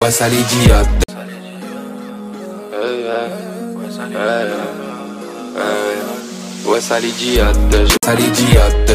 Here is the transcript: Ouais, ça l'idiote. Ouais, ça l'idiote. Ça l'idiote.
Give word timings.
Ouais, 0.00 0.12
ça 0.12 0.28
l'idiote. 0.28 0.86
Ouais, 6.64 6.80
ça 6.80 7.00
l'idiote. 7.00 7.56
Ça 8.04 8.14
l'idiote. 8.14 8.78